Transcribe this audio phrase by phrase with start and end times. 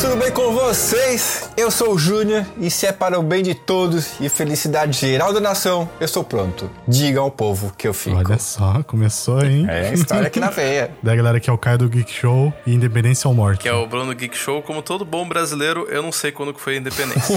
[0.00, 1.50] tudo bem com vocês?
[1.58, 5.30] Eu sou o Júnior e se é para o bem de todos e felicidade geral
[5.30, 6.70] da nação, eu sou pronto.
[6.88, 8.16] Diga ao povo que eu fico.
[8.16, 9.66] Olha só, começou, hein?
[9.68, 10.92] É, história aqui na veia.
[11.02, 13.60] Da galera que é o Caio do Geek Show e Independência ou Morte.
[13.60, 14.62] Que é o Bruno Geek Show.
[14.62, 17.36] Como todo bom brasileiro, eu não sei quando que foi a independência.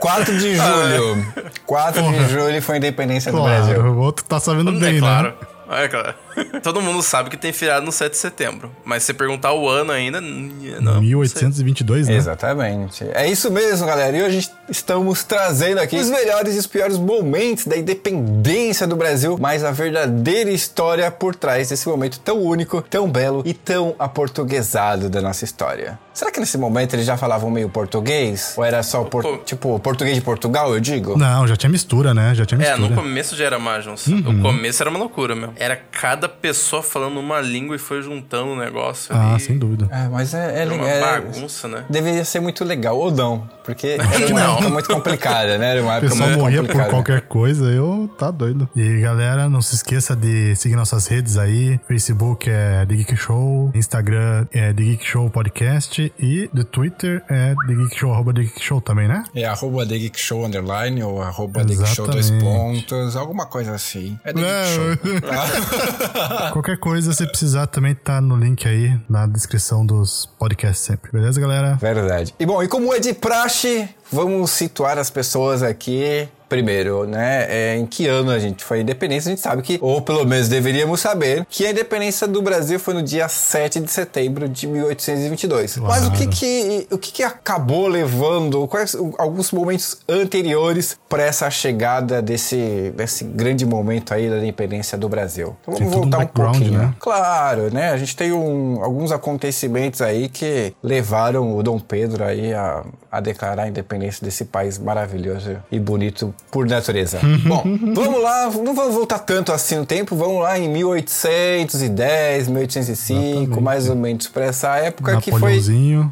[0.00, 1.26] 4 de julho.
[1.66, 3.74] 4 de julho foi a independência do Brasil.
[3.74, 5.28] Claro, o outro tá sabendo bem, é claro.
[5.28, 5.82] né?
[5.84, 6.14] É claro.
[6.62, 8.70] Todo mundo sabe que tem feriado no 7 de setembro.
[8.84, 11.00] Mas se você perguntar o ano ainda, não.
[11.00, 12.14] 1822, né?
[12.16, 13.04] Exatamente.
[13.14, 14.16] É isso mesmo, galera.
[14.16, 19.36] E hoje estamos trazendo aqui os melhores e os piores momentos da independência do Brasil,
[19.40, 25.08] mas a verdadeira história por trás desse momento tão único, tão belo e tão aportuguesado
[25.08, 25.98] da nossa história.
[26.12, 28.54] Será que nesse momento eles já falavam meio português?
[28.56, 29.36] Ou era só, por- Pô.
[29.38, 31.18] tipo, português de Portugal, eu digo?
[31.18, 32.34] Não, já tinha mistura, né?
[32.34, 32.88] Já tinha É, mistura.
[32.88, 34.14] no começo já era mais, não sei.
[34.14, 34.32] Uhum.
[34.32, 35.54] No começo era uma loucura mesmo.
[35.56, 39.40] Era cada pessoa falando uma língua e foi juntando o negócio Ah, ali.
[39.42, 39.88] sem dúvida.
[39.90, 41.84] É, mas é, é, Era uma é- bagunça, né?
[41.88, 44.52] Deveria ser muito legal, ou não, porque era uma não.
[44.54, 45.72] época muito complicada, né?
[45.72, 46.90] Era uma época muito morria por complicada.
[46.90, 48.68] qualquer coisa, eu tá doido.
[48.74, 51.78] E galera, não se esqueça de seguir nossas redes aí.
[51.86, 57.54] Facebook é The Geek Show, Instagram é The Geek Show Podcast e do Twitter é
[57.66, 59.24] The Geek Show, arroba The Geek Show também, né?
[59.34, 63.74] É arroba The Geek Show underline ou arroba The Geek Show dois pontos, alguma coisa
[63.74, 64.18] assim.
[64.24, 64.74] É The Geek.
[64.74, 64.84] Show.
[66.52, 71.10] Qualquer coisa, se precisar, também tá no link aí na descrição dos podcasts sempre.
[71.12, 71.74] Beleza, galera?
[71.74, 72.34] Verdade.
[72.38, 76.28] E bom, e como é de praxe, vamos situar as pessoas aqui.
[76.54, 77.46] Primeiro, né?
[77.48, 79.28] é, em que ano a gente foi independência?
[79.28, 82.94] A gente sabe que, ou pelo menos deveríamos saber, que a independência do Brasil foi
[82.94, 85.76] no dia 7 de setembro de 1822.
[85.78, 91.50] Mas o que que, o que que acabou levando, quais alguns momentos anteriores para essa
[91.50, 95.56] chegada desse, desse grande momento aí da independência do Brasil?
[95.62, 96.78] Então vamos um voltar um, background, pouquinho.
[96.78, 96.94] né?
[96.98, 97.90] Claro, né?
[97.90, 103.20] A gente tem um- alguns acontecimentos aí que levaram o Dom Pedro aí a, a
[103.20, 107.20] declarar a independência desse país maravilhoso e bonito por natureza.
[107.46, 107.62] Bom,
[107.94, 113.60] vamos lá, não vamos voltar tanto assim no tempo, vamos lá em 1810, 1805, Exatamente.
[113.60, 115.60] mais ou menos para essa época que foi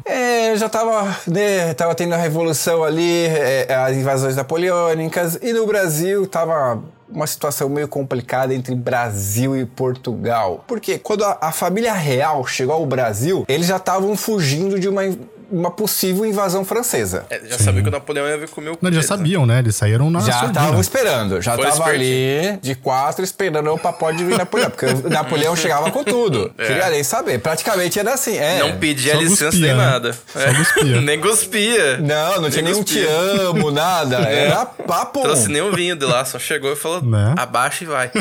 [0.05, 5.65] é, já tava, né, tava tendo a revolução ali, é, as invasões napoleônicas, e no
[5.65, 10.63] Brasil tava uma situação meio complicada entre Brasil e Portugal.
[10.67, 15.03] Porque quando a, a família real chegou ao Brasil, eles já estavam fugindo de uma,
[15.53, 17.25] uma possível invasão francesa.
[17.29, 19.59] É, já sabia que o Napoleão ia vir comer o Não, eles já sabiam, né?
[19.59, 24.23] Eles saíram na Já estavam esperando, já tava ali de quatro esperando o papai de
[24.23, 26.51] vir Napoleão, porque o Napoleão chegava com tudo.
[26.57, 26.65] É.
[26.65, 28.35] Queria nem saber, praticamente era assim.
[28.35, 28.59] É.
[28.59, 29.91] Não pedia só licença cuspia, nem né?
[29.91, 30.17] nada.
[30.33, 31.01] Só cuspia.
[31.01, 31.97] nem cuspia.
[31.97, 34.17] Não, não tinha Nem nenhum te amo, nada.
[34.27, 35.21] Era papo.
[35.21, 37.35] Trouxe nem um vinho de lá, só chegou e falou: Né?
[37.37, 38.11] abaixa e vai.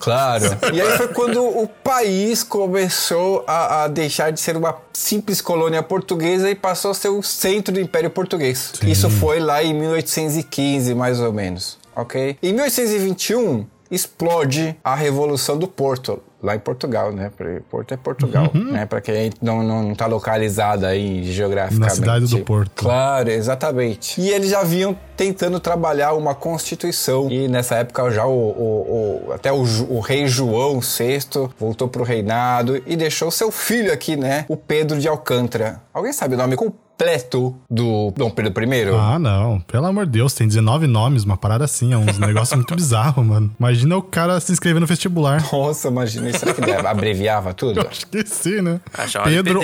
[0.00, 0.44] Claro.
[0.72, 5.82] E aí foi quando o país começou a, a deixar de ser uma simples colônia
[5.82, 8.72] portuguesa e passou a ser o centro do Império Português.
[8.86, 11.78] Isso foi lá em 1815, mais ou menos.
[11.94, 12.38] Ok?
[12.42, 16.22] Em 1821 explode a Revolução do Porto.
[16.42, 17.30] Lá em Portugal, né?
[17.68, 18.86] Porto é Portugal, né?
[18.86, 21.80] Pra quem não, não tá localizado aí geograficamente.
[21.80, 22.82] Na cidade do Porto.
[22.82, 24.18] Claro, exatamente.
[24.20, 27.30] E eles já vinham tentando trabalhar uma constituição.
[27.30, 31.18] E nessa época já o, o- o- até o, o rei João VI
[31.58, 34.46] voltou pro reinado e deixou seu filho aqui, né?
[34.48, 35.80] O Pedro de Alcântara.
[35.92, 36.56] Alguém sabe o nome
[37.00, 38.88] completo do Dom Pedro I?
[38.98, 39.58] Ah, não.
[39.60, 41.94] Pelo amor de Deus, tem 19 nomes, uma parada assim.
[41.94, 43.50] É uns negócios muito bizarros, mano.
[43.58, 45.42] Imagina o cara se inscrever no vestibular.
[45.50, 47.80] Nossa, imagina, será que ele abreviava tudo?
[47.88, 48.80] Acho que sim, né?
[48.92, 49.60] Ah, Pedro.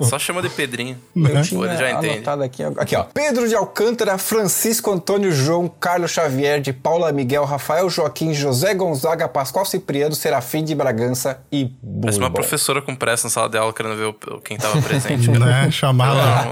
[0.04, 0.98] Só chama de Pedrinho.
[1.16, 3.04] Eu Pô, ele já anotado aqui, aqui, ó.
[3.04, 9.26] Pedro de Alcântara, Francisco Antônio João, Carlos Xavier, de Paula Miguel, Rafael Joaquim, José Gonzaga,
[9.28, 11.70] Pascoal Cipriano, Serafim de Bragança e
[12.00, 12.42] Parece uma Bourbon.
[12.42, 15.30] professora com pressa na sala de aula querendo ver o- quem tava presente.
[15.38, 15.70] né?
[15.70, 16.50] Chamada.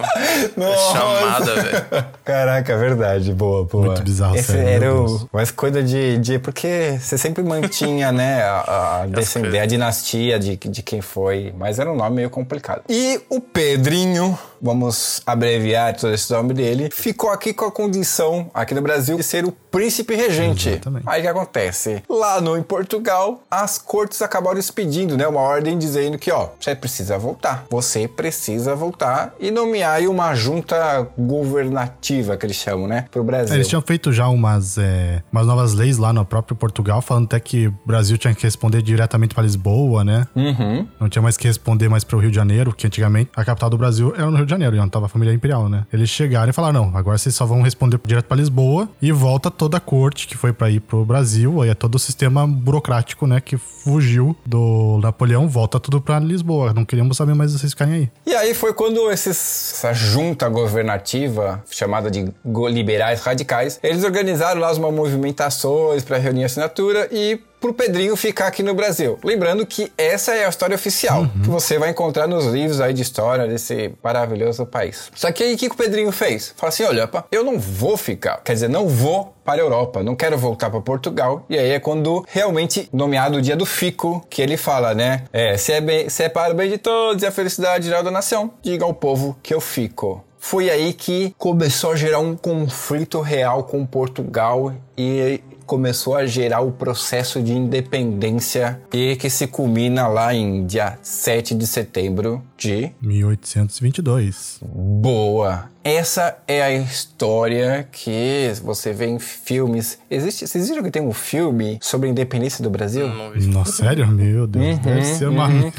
[0.57, 2.07] Não, é chamada, velho.
[2.25, 3.33] Caraca, verdade.
[3.33, 3.87] Boa, boa.
[3.87, 5.29] Muito bizarro, Esse sério, era o...
[5.33, 6.39] Mas coisa de, de...
[6.39, 11.55] Porque você sempre mantinha, né, a, a, descender, a dinastia de, de quem foi.
[11.57, 12.83] Mas era um nome meio complicado.
[12.89, 18.75] E o Pedrinho, vamos abreviar todo esse nome dele, ficou aqui com a condição, aqui
[18.75, 20.71] no Brasil, de ser o príncipe regente.
[20.71, 21.05] Exatamente.
[21.07, 22.03] Aí o que acontece?
[22.09, 26.75] Lá no em Portugal, as cortes acabaram expedindo, né, uma ordem dizendo que, ó, você
[26.75, 27.65] precisa voltar voltar.
[27.71, 33.07] Você precisa voltar e nomear aí uma junta governativa, que eles chamam, né?
[33.11, 33.55] Pro Brasil.
[33.55, 37.41] Eles tinham feito já umas, é, umas novas leis lá no próprio Portugal, falando até
[37.41, 40.27] que o Brasil tinha que responder diretamente pra Lisboa, né?
[40.35, 40.87] Uhum.
[41.01, 43.79] Não tinha mais que responder mais pro Rio de Janeiro, que antigamente a capital do
[43.79, 45.87] Brasil era no Rio de Janeiro, e onde tava a família imperial, né?
[45.93, 49.51] Eles chegaram e falaram: não, agora vocês só vão responder direto pra Lisboa e volta
[49.51, 53.27] toda a corte que foi pra ir pro Brasil, aí é todo o sistema burocrático,
[53.27, 56.73] né, que fugiu do Napoleão, volta tudo pra Lisboa.
[56.73, 58.11] Não queríamos saber mais vocês ficarem aí.
[58.27, 62.33] E aí foi quando esses, essa junta governativa, chamada de
[62.71, 68.63] liberais radicais, eles organizaram lá umas movimentações para reunir assinatura e pro Pedrinho ficar aqui
[68.63, 69.19] no Brasil.
[69.23, 73.03] Lembrando que essa é a história oficial que você vai encontrar nos livros aí de
[73.03, 75.11] história desse maravilhoso país.
[75.15, 76.55] Só que aí o que, que o Pedrinho fez?
[76.57, 80.03] Falou assim: olha, pá, eu não vou ficar, quer dizer, não vou para a Europa,
[80.03, 81.45] não quero voltar para Portugal.
[81.49, 85.25] E aí é quando realmente nomeado o dia do fico que ele fala, né?
[85.33, 88.03] É, se é, bem, se é para o bem de todos e a felicidade geral
[88.03, 90.23] da nação, diga ao povo que eu fico.
[90.39, 96.63] Foi aí que começou a gerar um conflito real com Portugal e começou a gerar
[96.63, 102.91] o processo de independência e que se culmina lá em dia 7 de setembro de
[103.01, 104.59] 1822.
[104.63, 105.71] Boa.
[105.85, 109.99] Essa é a história que você vê em filmes.
[110.11, 113.09] Existe, vocês viram que tem um filme sobre a independência do Brasil?
[113.09, 113.31] Não.
[113.53, 114.07] Nossa, sério?
[114.09, 115.73] Meu Deus, deve ser uma merda.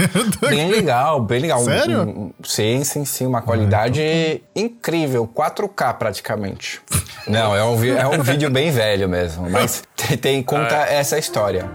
[0.49, 1.59] Bem legal, bem legal.
[1.63, 2.01] Sério?
[2.03, 3.25] Um- um- sim, sim, sim.
[3.27, 5.27] Uma qualidade incrível.
[5.27, 6.81] 4K praticamente.
[7.27, 9.47] Não, é um, é um vídeo bem velho mesmo.
[9.49, 11.69] Mas tem, tem- conta essa história.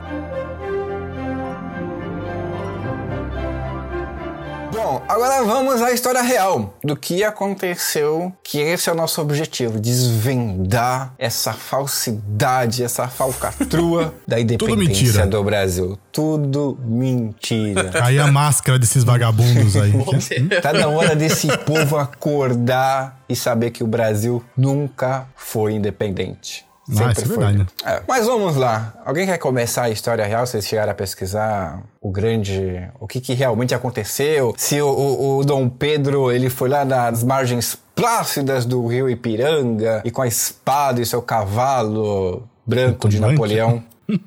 [4.84, 9.80] Bom, agora vamos à história real do que aconteceu, que esse é o nosso objetivo,
[9.80, 15.98] desvendar essa falsidade, essa falcatrua da independência do Brasil.
[16.12, 17.92] Tudo mentira.
[18.04, 19.94] Aí a máscara desses vagabundos aí.
[20.60, 26.66] Tá na hora desse povo acordar e saber que o Brasil nunca foi independente.
[26.90, 27.36] Ah, isso é foi.
[27.38, 27.66] verdade.
[27.84, 28.94] É, mas vamos lá.
[29.04, 30.46] Alguém quer começar a história real?
[30.46, 32.86] Vocês chegaram a pesquisar o grande...
[33.00, 34.54] O que, que realmente aconteceu?
[34.58, 40.02] Se o, o- o Dom Pedro, ele foi lá nas margens plácidas do rio Ipiranga
[40.04, 43.18] e com a espada e seu cavalo branco de?
[43.20, 43.82] Napoleão...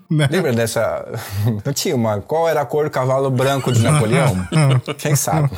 [0.09, 0.27] Né?
[0.31, 1.05] Lembra dessa.
[1.65, 2.21] Não tinha uma.
[2.21, 4.35] Qual era a cor do cavalo branco de Napoleão?
[4.97, 5.49] Quem sabe?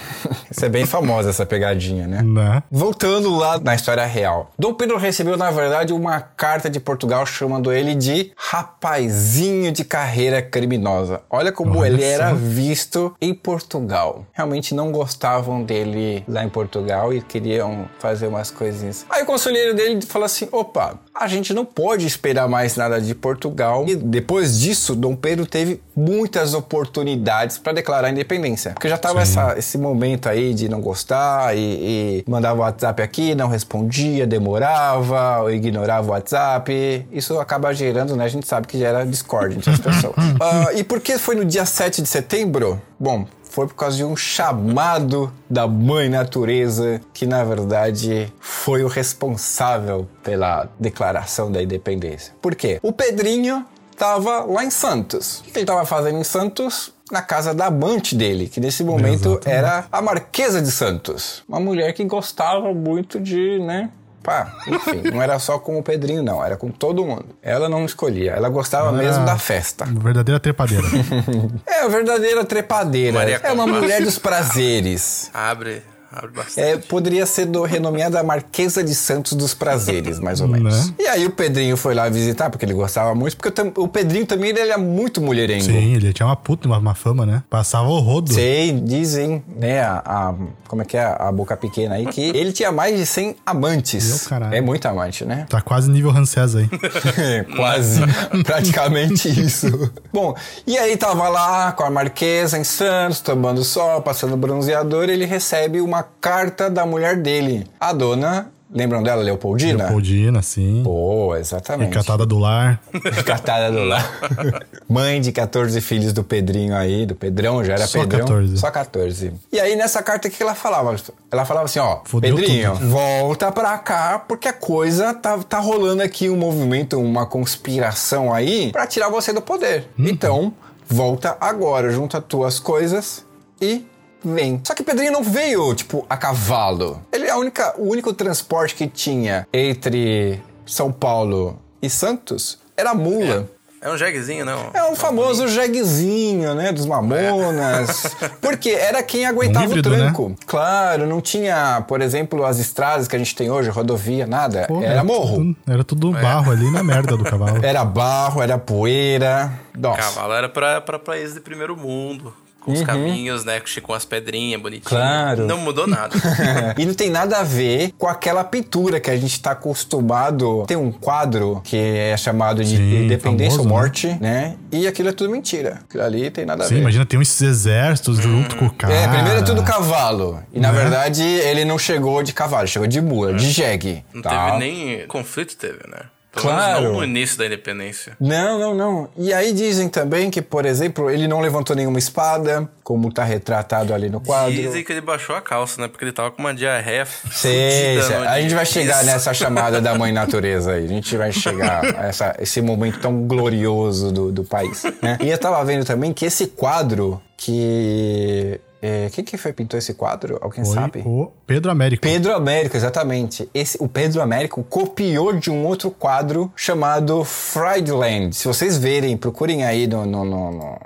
[0.49, 2.21] Isso é bem famosa essa pegadinha, né?
[2.21, 2.63] Né?
[2.69, 4.51] Voltando lá na história real.
[4.57, 10.41] Dom Pedro recebeu, na verdade, uma carta de Portugal chamando ele de rapazinho de carreira
[10.41, 11.21] criminosa.
[11.29, 14.25] Olha como Olha ele era visto em Portugal.
[14.33, 19.05] Realmente não gostavam dele lá em Portugal e queriam fazer umas coisinhas.
[19.09, 23.13] Aí o conselheiro dele falou assim: opa, a gente não pode esperar mais nada de
[23.13, 23.85] Portugal.
[23.87, 28.71] E depois disso, Dom Pedro teve muitas oportunidades para declarar a independência.
[28.71, 33.01] Porque já tava essa- esse momento aí de não gostar e, e mandava o WhatsApp
[33.01, 37.05] aqui, não respondia, demorava, ou ignorava o WhatsApp.
[37.11, 38.25] Isso acaba gerando, né?
[38.25, 40.15] A gente sabe que gera discórdia entre as pessoas.
[40.41, 42.81] Ah, e por que foi no dia 7 de setembro?
[42.99, 48.87] Bom, foi por causa de um chamado da mãe natureza que na verdade foi o
[48.87, 52.33] responsável pela declaração da independência.
[52.41, 52.79] Por quê?
[52.81, 53.65] O Pedrinho
[53.99, 55.39] estava lá em Santos.
[55.39, 56.93] O que ele estava fazendo em Santos?
[57.11, 59.49] Na casa da amante dele, que nesse momento Exatamente.
[59.49, 61.43] era a Marquesa de Santos.
[61.49, 63.89] Uma mulher que gostava muito de, né?
[64.21, 67.25] Pá, enfim, não era só com o Pedrinho, não, era com todo mundo.
[67.41, 69.85] Ela não escolhia, ela gostava mesmo da festa.
[69.85, 70.83] Verdadeira trepadeira.
[71.65, 73.17] É a verdadeira trepadeira.
[73.17, 75.31] Maria é uma mulher dos prazeres.
[75.33, 75.81] Abre,
[76.11, 76.59] abre bastante.
[76.67, 80.87] É, poderia ser do, renomeada Marquesa de Santos dos Prazeres, mais ou menos.
[80.87, 80.93] Né?
[80.99, 83.87] E aí o Pedrinho foi lá visitar, porque ele gostava muito, porque o tam- o
[83.87, 85.63] Pedrinho também ele era muito mulherengo.
[85.65, 87.43] Sim, ele tinha uma puta, uma, uma fama, né?
[87.49, 88.33] Passava o rodo.
[88.33, 90.35] Sei, dizem, né, a, a-
[90.67, 94.07] como é que é, a boca pequena aí, que ele tinha mais de 100 amantes.
[94.09, 94.53] Meu caralho.
[94.55, 95.45] É muito amante, né?
[95.49, 96.69] Tá quase nível Ramsés aí.
[97.55, 98.01] Quase,
[98.45, 99.91] praticamente isso.
[100.13, 105.25] Bom, e aí tava lá com a Marquesa em Santos, tomando sol, passando bronzeador, ele
[105.25, 109.85] recebe uma carta da mulher dele, a dona, lembram dela, Leopoldina?
[109.85, 110.81] Leopoldina, sim.
[110.83, 111.93] Pô, exatamente.
[111.93, 112.81] Catada do lar.
[113.25, 114.07] Catada do lar.
[114.87, 118.19] Mãe de 14 filhos do Pedrinho aí, do Pedrão, já era Só Pedrão.
[118.21, 118.57] 14.
[118.57, 119.33] Só 14.
[119.51, 120.95] E aí nessa carta o que ela falava?
[121.31, 122.89] Ela falava assim, ó, Pedrinho, tudo.
[122.89, 128.71] volta pra cá porque a coisa tá, tá rolando aqui um movimento, uma conspiração aí
[128.71, 129.87] pra tirar você do poder.
[129.97, 130.07] Uhum.
[130.07, 130.53] Então,
[130.87, 133.25] volta agora, junta tuas coisas
[133.61, 133.85] e
[134.23, 134.61] vem.
[134.63, 137.01] Só que Pedrinho não veio, tipo, a cavalo.
[137.11, 142.91] Ele é a única, o único transporte que tinha entre São Paulo e Santos era
[142.91, 143.49] a mula.
[143.81, 144.71] É um jeguezinho, não?
[144.73, 146.71] É um famoso jeguezinho, né?
[146.73, 148.13] Dos mamonas.
[148.41, 150.35] Porque era quem aguentava Um híbrido, o tranco.
[150.45, 154.65] Claro, não tinha, por exemplo, as estradas que a gente tem hoje, rodovia, nada.
[154.67, 155.37] Pô, era morro.
[155.37, 157.63] Tudo, era tudo barro ali na merda do cavalo.
[157.63, 159.49] Era barro, era poeira.
[159.77, 160.01] Nossa.
[160.01, 162.33] Cavalo era pra, pra países de primeiro mundo.
[162.59, 163.61] Com os caminhos, né?
[163.81, 164.91] Com as pedrinhas bonitinhas.
[164.91, 164.97] Uhum.
[164.97, 165.45] Claro.
[165.47, 166.15] Não mudou nada.
[166.77, 170.65] e não tem nada a ver com aquela pintura que a gente tá acostumado.
[170.67, 173.81] Tem um quadro que é chamado de Sim, Independência famoso, ou né?
[173.81, 174.55] Morte, né?
[174.71, 175.79] E aquilo é tudo mentira.
[175.87, 176.81] Aquilo ali tem nada a Sim, ver.
[176.81, 178.93] imagina, tem esses exércitos junto com o cara.
[178.93, 180.39] É, primeiro é tudo cavalo.
[180.53, 180.79] E na Né?
[180.81, 184.03] verdade ele não chegou de cavalo, chegou de mula, de jegue.
[184.13, 184.45] Não tá?
[184.47, 186.01] teve nem conflito, teve, né?
[186.31, 186.83] Claro.
[186.83, 188.15] não no início da independência.
[188.19, 189.09] Não, não, não.
[189.17, 193.93] E aí dizem também que, por exemplo, ele não levantou nenhuma espada, como tá retratado
[193.93, 194.53] ali no quadro.
[194.53, 195.87] Dizem que ele baixou a calça, né?
[195.87, 199.05] Porque ele tava com uma diarreia no a gente vai chegar Isso.
[199.05, 200.85] nessa chamada da mãe natureza aí.
[200.85, 204.83] A gente vai chegar a essa, esse momento tão glorioso do, do país.
[205.01, 205.17] Né?
[205.21, 208.59] E eu tava vendo também que esse quadro que.
[208.81, 210.37] É, quem que foi pintou esse quadro?
[210.41, 211.03] Alguém Foi sabe?
[211.05, 212.01] o Pedro Américo.
[212.01, 213.49] Pedro Américo, exatamente.
[213.53, 218.35] Esse, o Pedro Américo copiou de um outro quadro chamado Friedland.
[218.35, 220.77] Se vocês verem, procurem aí no, no- no- no-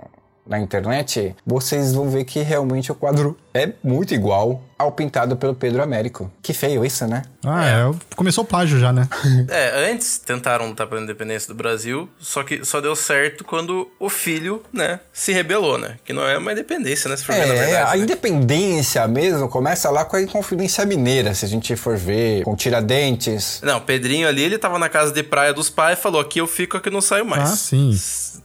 [0.46, 5.54] na internet, vocês vão ver que realmente o quadro é muito igual ao pintado pelo
[5.56, 6.30] Pedro Américo.
[6.42, 7.22] Que feio isso, né?
[7.46, 7.92] Ah, é.
[8.16, 9.08] Começou o plágio já, né?
[9.50, 14.10] É, antes tentaram lutar pela independência do Brasil, só que só deu certo quando o
[14.10, 15.98] filho, né, se rebelou, né?
[16.04, 17.16] Que não é uma independência, né?
[17.16, 17.92] Se for na É, verdade.
[17.94, 18.04] a né?
[18.04, 23.62] independência mesmo começa lá com a Inconfidência Mineira, se a gente for ver, com Tiradentes.
[23.64, 26.40] Não, o Pedrinho ali, ele tava na casa de praia dos pais e falou: aqui
[26.40, 27.50] eu fico, aqui eu não saio mais.
[27.52, 27.92] Ah, sim.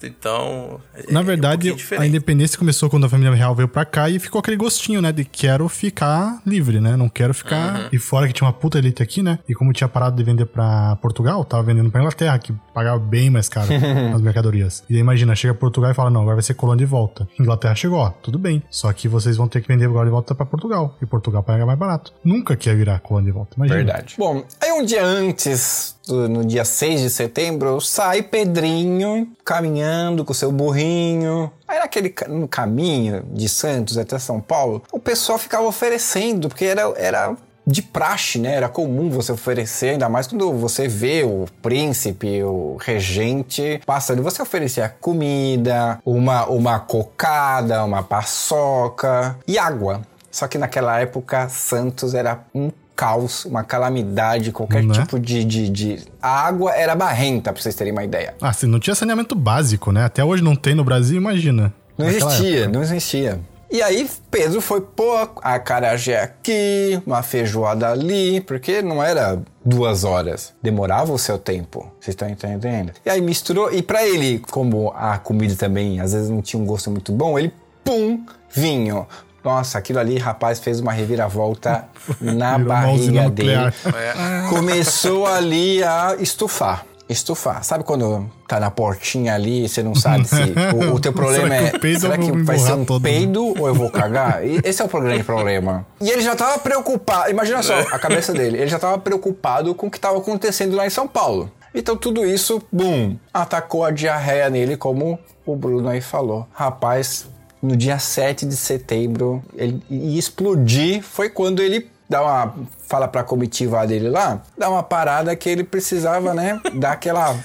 [0.02, 0.80] Então.
[0.94, 3.84] é- Na é um verdade, pouquinho a independência começou quando a família real veio pra
[3.84, 5.12] cá e ficou aquele gostinho, né?
[5.12, 6.96] De quero ficar livre, né?
[6.96, 7.80] Não quero ficar.
[7.80, 7.88] Uhum.
[7.92, 9.38] E fora que tinha uma puta elite aqui, né?
[9.48, 13.28] E como tinha parado de vender pra Portugal, tava vendendo pra Inglaterra, que pagava bem
[13.28, 13.68] mais caro
[14.14, 14.84] as mercadorias.
[14.88, 17.28] E aí imagina, chega Portugal e fala: não, agora vai ser colônia de volta.
[17.38, 18.62] Inglaterra chegou, ó, tudo bem.
[18.70, 20.96] Só que vocês vão ter que vender agora de volta pra Portugal.
[21.02, 22.12] E Portugal paga mais barato.
[22.24, 23.56] Nunca quer virar colônia de volta.
[23.56, 23.76] Imagina.
[23.76, 24.14] Verdade.
[24.16, 30.52] Bom, aí um dia antes, no dia 6 de setembro, sai Pedrinho caminhando com seu
[30.52, 31.50] burrinho.
[31.66, 36.82] Aí naquele no caminho de Santos até São Paulo, o pessoal ficava oferecendo, porque era,
[36.96, 37.36] era
[37.70, 38.54] de praxe, né?
[38.54, 44.40] Era comum você oferecer, ainda mais quando você vê o príncipe, o regente passando, você
[44.40, 50.00] oferecia comida, uma, uma cocada, uma paçoca e água.
[50.30, 54.92] Só que naquela época, Santos era um caos, uma calamidade, qualquer Né?
[54.94, 58.34] tipo de, de, de- A água era barrenta, pra vocês terem uma ideia.
[58.40, 60.04] Ah, assim, não tinha saneamento básico, né?
[60.04, 61.72] Até hoje não tem no Brasil, imagina.
[61.96, 62.72] Não existia, época.
[62.72, 63.40] não existia.
[63.70, 70.04] E aí Pedro foi pôr a carajé aqui, uma feijoada ali, porque não era duas
[70.04, 71.92] horas, demorava o seu tempo.
[72.00, 72.92] Vocês estão entendendo?
[73.04, 76.64] E aí misturou, e pra ele, como a comida também às vezes não tinha um
[76.66, 77.52] gosto muito bom, ele
[77.84, 79.06] pum, vinho.
[79.44, 81.88] Nossa, aquilo ali, rapaz, fez uma reviravolta
[82.20, 83.52] na barriga dele.
[83.52, 84.48] É.
[84.48, 86.84] Começou ali a estufar.
[87.08, 87.64] Estufar.
[87.64, 90.36] Sabe quando tá na portinha ali e você não sabe se
[90.74, 91.78] o, o teu problema Será que é.
[91.78, 93.02] peido será que vai ser um todo?
[93.02, 94.46] peido ou eu vou cagar?
[94.46, 95.86] E esse é o grande problema.
[96.00, 97.30] E ele já tava preocupado.
[97.30, 98.58] Imagina só a cabeça dele.
[98.58, 101.50] Ele já tava preocupado com o que tava acontecendo lá em São Paulo.
[101.74, 106.46] Então tudo isso, bum, atacou a diarreia nele, como o Bruno aí falou.
[106.52, 107.26] Rapaz,
[107.62, 111.02] no dia 7 de setembro, ele ia explodir.
[111.02, 112.54] Foi quando ele dá uma.
[112.86, 116.60] Fala pra comitiva dele lá, dá uma parada que ele precisava, né?
[116.74, 117.36] Dar aquela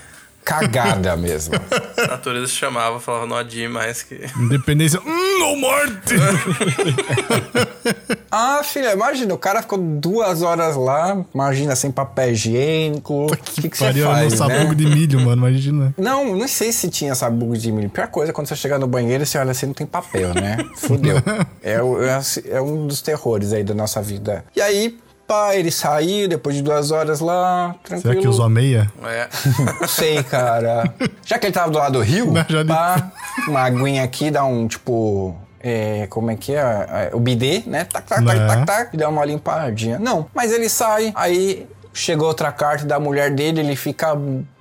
[0.59, 1.55] cagada mesmo.
[1.97, 4.25] A natureza chamava, falava, não adie mais que.
[4.37, 4.99] Independência.
[4.99, 6.15] Hum, não morte!
[8.35, 13.27] Ah, filha, imagina, o cara ficou duas horas lá, imagina, sem papel higiênico.
[13.27, 14.37] O que, que você era no faz, né?
[14.37, 15.93] sabugo de milho, mano, imagina.
[15.95, 17.91] Não, não sei se tinha sabugo de milho.
[17.91, 20.57] Pior coisa quando você chegar no banheiro e você olha assim, não tem papel, né?
[20.77, 21.17] Fudeu.
[21.61, 24.43] É, é, é um dos terrores aí da nossa vida.
[24.55, 24.97] E aí,
[25.33, 28.01] pá, ele saiu depois de duas horas lá, tranquilo.
[28.13, 28.91] Será que usou a meia?
[29.03, 29.27] É.
[29.81, 30.93] Não sei, cara.
[31.25, 33.11] Já que ele tava do lado do rio, Não, já pá,
[33.47, 35.35] uma aguinha aqui, dá um tipo.
[35.59, 36.59] é, como é que é?
[36.59, 37.85] É, O bidê, né?
[37.85, 38.47] Tac, tac, tac, Né?
[38.47, 39.97] tac, tac, e dá uma limpadinha.
[39.97, 44.15] Não, mas ele sai, aí chegou outra carta da mulher dele, ele fica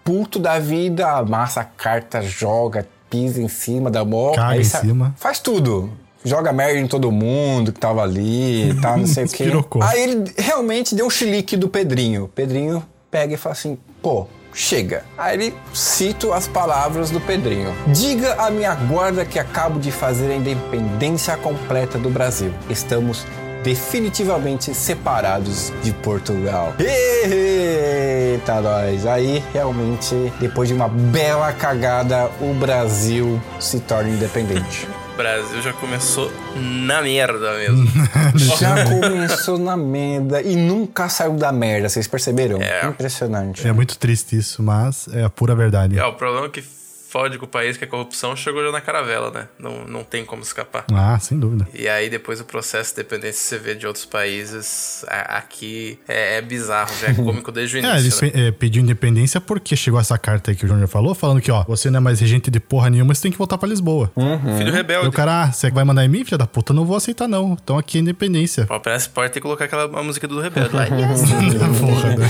[0.04, 4.00] puto da vida, amassa a carta, joga, pisa em cima da.
[4.34, 5.14] Caga aí em cima.
[5.16, 5.92] Faz tudo.
[6.24, 9.44] Joga merda em todo mundo que tava ali e tal, não sei o quê.
[9.80, 12.30] Aí ele realmente deu um chilique do Pedrinho.
[12.34, 15.04] Pedrinho pega e fala assim: pô, chega.
[15.18, 20.30] Aí ele cito as palavras do Pedrinho: Diga à minha guarda que acabo de fazer
[20.30, 22.52] a independência completa do Brasil.
[22.70, 23.26] Estamos
[23.62, 26.74] definitivamente separados de Portugal.
[26.78, 29.06] Eita, nós.
[29.06, 34.88] Aí, realmente, depois de uma bela cagada, o Brasil se torna independente.
[35.12, 37.86] O Brasil já começou na merda mesmo.
[38.58, 42.60] Já começou na merda e nunca saiu da merda, vocês perceberam?
[42.62, 42.86] É.
[42.86, 43.66] Impressionante.
[43.68, 45.98] É muito triste isso, mas é a pura verdade.
[45.98, 46.64] é, o problema é que
[47.12, 49.48] fode com o país, que a corrupção chegou já na caravela, né?
[49.58, 50.84] Não, não tem como escapar.
[50.92, 51.68] Ah, sem dúvida.
[51.74, 56.38] E aí depois o processo de dependência você vê de outros países, a- aqui é,
[56.38, 58.48] é bizarro, já é cômico desde o É, eles início, né?
[58.48, 61.62] é, pediu independência porque chegou essa carta aí que o Júnior falou, falando que, ó,
[61.64, 64.10] você não é mais regente de porra nenhuma, você tem que voltar pra Lisboa.
[64.14, 65.08] Filho E rebelde.
[65.08, 66.72] o cara, ah, você vai mandar em mim, filha da puta?
[66.72, 67.56] Não vou aceitar, não.
[67.62, 68.64] Então aqui é independência.
[68.66, 70.86] Pô, Parece que pode ter que colocar aquela a música do rebelde lá.
[71.80, 72.26] porra, né?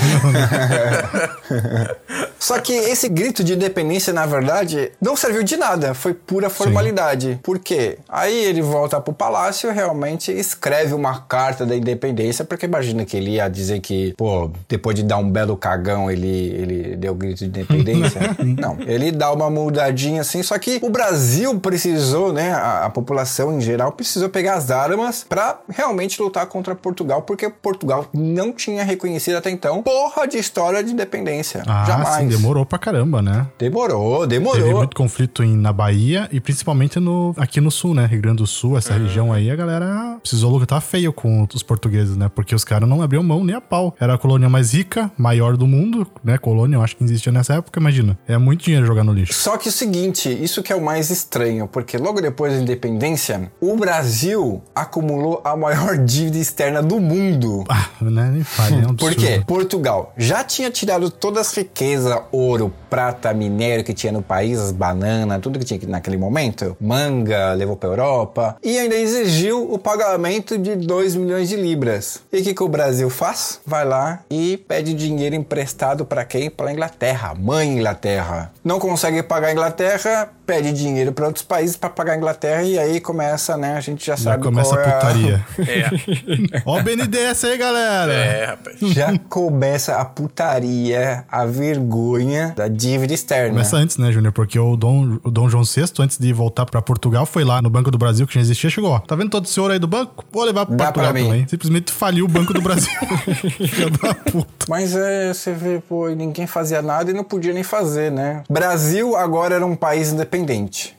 [2.39, 7.39] Só que esse grito de independência, na verdade, não serviu de nada, foi pura formalidade.
[7.43, 7.99] Por quê?
[8.09, 13.17] Aí ele volta pro palácio e realmente escreve uma carta da independência, porque imagina que
[13.17, 17.15] ele ia dizer que, pô, depois de dar um belo cagão, ele, ele deu o
[17.15, 18.21] grito de independência.
[18.59, 23.57] não, ele dá uma mudadinha assim, só que o Brasil precisou, né, a, a população
[23.57, 28.85] em geral precisou pegar as armas pra realmente lutar contra Portugal, porque Portugal não tinha
[28.85, 31.63] reconhecido até então porra de história de independência.
[31.67, 32.17] Ah, Jamais.
[32.17, 33.47] sim, demorou pra caramba, né?
[33.59, 34.27] Demorou,
[34.63, 34.81] Teve demorou.
[34.83, 38.07] muito conflito em, na Bahia e principalmente no, aqui no sul, né?
[38.07, 42.17] Rio Grande do Sul, essa região aí, a galera precisou lutar feio com os portugueses,
[42.17, 42.31] né?
[42.35, 43.95] Porque os caras não abriam mão nem a pau.
[43.99, 46.39] Era a colônia mais rica, maior do mundo, né?
[46.39, 48.19] Colônia, eu acho que existia nessa época, imagina.
[48.27, 49.35] É muito dinheiro jogar no lixo.
[49.35, 53.51] Só que o seguinte, isso que é o mais estranho, porque logo depois da independência,
[53.61, 57.65] o Brasil acumulou a maior dívida externa do mundo.
[57.69, 58.31] Ah, né?
[58.33, 58.95] Nem fale, é um.
[59.03, 59.43] Por quê?
[59.47, 64.73] Portugal já tinha tirado todas as riquezas, ouro, prata, minério que tinha no país, as
[64.73, 70.59] bananas, tudo que tinha naquele momento, manga, levou pra Europa, e ainda exigiu o pagamento
[70.59, 72.21] de 2 milhões de libras.
[72.33, 73.61] E o que, que o Brasil faz?
[73.67, 76.51] Vai lá e pede dinheiro emprestado pra quem?
[76.51, 78.53] Pra Inglaterra, mãe Inglaterra.
[78.65, 82.79] Não consegue pagar a Inglaterra, pede dinheiro pra outros países pra pagar a Inglaterra, e
[82.79, 83.75] aí começa, né?
[83.75, 85.47] A gente já Já sabe começa qual a é putaria.
[85.61, 88.13] É, Ó o BNDES aí, galera!
[88.13, 88.77] é, rapaz.
[88.81, 93.49] Já começa a putaria, a vergonha da dívida externa.
[93.49, 94.31] Começa antes, né, Júnior?
[94.35, 97.71] Porque o Dom, o Dom João VI, antes de voltar pra Portugal, foi lá no
[97.71, 98.99] Banco do Brasil, que já existia, chegou, ó.
[98.99, 100.23] Tá vendo todo o senhor aí do banco?
[100.31, 101.49] Vou levar pro Dá Portugal pra também.
[101.49, 102.93] Simplesmente faliu o Banco do Brasil.
[103.57, 104.67] Filha da puta.
[104.69, 108.43] Mas é, você vê, pô, ninguém fazia nada e não podia nem fazer, né?
[108.51, 110.42] Brasil agora era um país independente,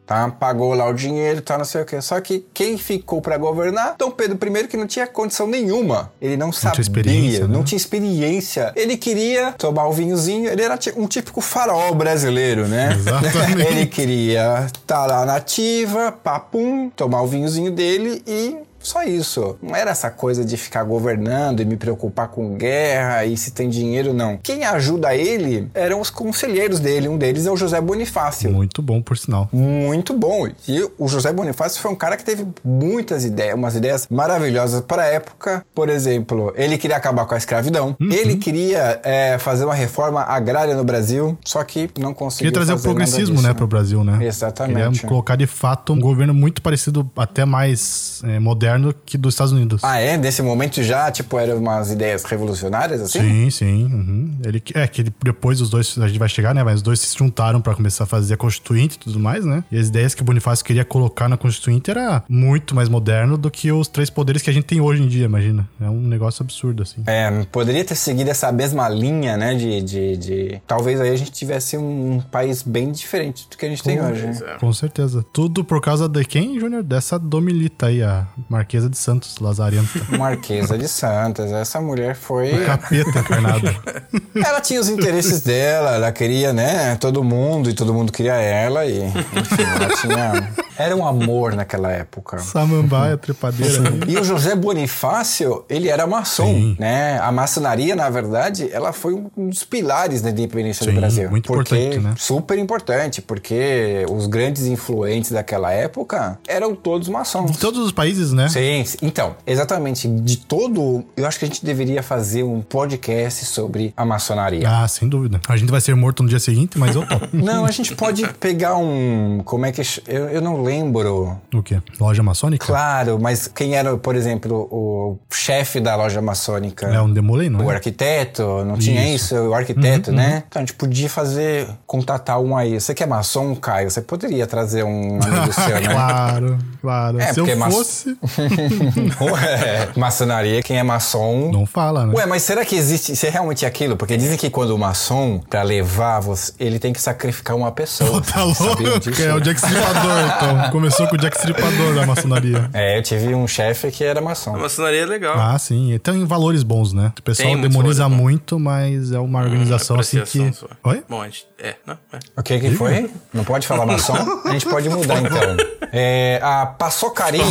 [0.06, 0.30] tá?
[0.30, 2.02] Pagou lá o dinheiro, tá, não sei o quê.
[2.02, 3.96] Só que quem ficou pra governar?
[3.98, 6.12] Dom Pedro I, que não tinha condição nenhuma.
[6.22, 7.54] Ele não, sabia, experiência, né?
[7.54, 8.72] não tinha experiência.
[8.76, 12.94] Ele queria tomar o vinhozinho, ele era um típico farol brasileiro, né?
[12.94, 13.62] Exatamente.
[13.68, 19.58] ele queria estar lá na ativa, papum, tomar o vinhozinho dele e só isso.
[19.62, 23.70] Não era essa coisa de ficar governando e me preocupar com guerra e se tem
[23.70, 24.38] dinheiro, não.
[24.38, 27.08] Quem ajuda ele eram os conselheiros dele.
[27.08, 28.52] Um deles é o José Bonifácio.
[28.52, 29.50] Muito bom, por sinal.
[29.52, 30.48] Muito bom.
[30.68, 35.04] E o José Bonifácio foi um cara que teve muitas ideias, umas ideias maravilhosas para
[35.04, 35.66] a época.
[35.74, 37.96] Por exemplo, ele queria acabar com a escravidão.
[38.00, 38.12] Uhum.
[38.12, 42.52] Ele queria é, fazer uma reforma agrária no Brasil, só que não conseguiu.
[42.52, 44.26] Queria trazer o progressismo, disso, né, pro Brasil, né?
[44.26, 44.92] Exatamente.
[44.92, 48.73] Queria colocar de fato um governo muito parecido, até mais é, moderno
[49.06, 49.84] que dos Estados Unidos.
[49.84, 50.18] Ah, é?
[50.18, 53.20] Nesse momento já, tipo, eram umas ideias revolucionárias, assim?
[53.20, 53.84] Sim, sim.
[53.86, 54.38] uhum.
[54.44, 56.64] Ele, é que depois os dois, a gente vai chegar, né?
[56.64, 59.64] Mas os dois se juntaram pra começar a fazer a Constituinte e tudo mais, né?
[59.72, 63.50] E as ideias que o Bonifácio queria colocar na Constituinte era muito mais moderno do
[63.52, 65.68] que os três poderes que a gente tem hoje em dia, imagina.
[65.82, 67.04] É um negócio absurdo, assim.
[67.06, 69.54] É, poderia ter seguido essa mesma linha, né?
[69.56, 73.70] De, de, de- Talvez aí a gente tivesse um país bem diferente do que a
[73.70, 74.26] gente tem hoje.
[74.28, 74.58] né?
[74.60, 75.24] Com certeza.
[75.34, 76.84] Tudo por causa de quem, Júnior?
[76.84, 78.28] Dessa Domilita aí, a
[78.64, 79.90] Marquesa de Santos, Lazarenta.
[80.18, 82.64] Marquesa de Santos, essa mulher foi.
[82.66, 83.68] Capeta encarnado.
[84.34, 86.96] Ela tinha os interesses dela, ela queria, né?
[86.96, 89.04] Todo mundo e todo mundo queria ela e.
[89.04, 90.54] Enfim, ela tinha.
[90.76, 92.40] Era um amor naquela época.
[92.40, 93.94] Samambaia, trepadeira.
[94.08, 96.76] E o José Bonifácio, ele era maçom, Sim.
[96.80, 97.20] né?
[97.20, 101.30] A maçonaria, na verdade, ela foi um dos pilares da independência Sim, do Brasil.
[101.30, 102.14] muito porque, importante, né?
[102.18, 107.52] Super importante, porque os grandes influentes daquela época eram todos maçons.
[107.52, 108.50] Em todos os países, né?
[108.54, 113.94] Sim, então, exatamente, de todo, eu acho que a gente deveria fazer um podcast sobre
[113.96, 114.68] a maçonaria.
[114.70, 115.40] Ah, sem dúvida.
[115.48, 117.28] A gente vai ser morto no dia seguinte, mas eu topo.
[117.34, 119.42] Não, a gente pode pegar um.
[119.46, 119.84] Como é que.
[119.84, 121.38] ch- Eu, eu não lembro.
[121.54, 121.82] O quê?
[122.00, 122.66] Loja maçônica?
[122.66, 126.88] Claro, mas quem era, por exemplo, o chefe da loja maçônica?
[126.88, 127.76] É um Demolay, não O é?
[127.76, 129.36] arquiteto, não tinha Isso.
[129.36, 129.36] isso?
[129.50, 130.44] O arquiteto, né?
[130.48, 132.80] Então a gente podia fazer, contatar um aí.
[132.80, 135.94] Você que é maçom, Caio, você poderia trazer um amigo seu, né?
[135.94, 137.20] Claro, claro.
[137.20, 138.18] É, Se eu maço- fosse,
[139.22, 141.52] Ué, maçonaria, quem é maçom.
[141.52, 142.14] não fala, né?
[142.16, 143.96] Ué, mas será que existe, se é realmente aquilo?
[143.98, 148.22] Porque dizem que quando o maçom, pra levar você, ele tem que sacrificar uma pessoa.
[148.22, 149.00] Tá Vocês sabiam louco?
[149.12, 149.22] disso?
[149.24, 150.72] É o Jack Stripador, então.
[150.72, 152.70] Começou com o Jack Stripador da maçonaria.
[152.74, 154.58] É, eu tive um chefe que era A maçom.
[154.58, 155.36] maçonaria é legal.
[155.40, 155.94] Ah, sim.
[155.94, 157.12] E Tem valores bons, né?
[157.20, 160.58] O pessoal Tem demoniza muito, mas é uma organização assim Apreciação que.
[160.58, 160.70] sua.
[160.84, 161.04] Oi?
[161.10, 161.48] Bom, a gente.
[161.60, 162.20] É, não, é.
[162.38, 163.10] O que que foi?
[163.34, 164.16] Não pode falar maçom?
[164.46, 165.58] A gente pode mudar então.
[165.92, 167.44] É, a paçocaria.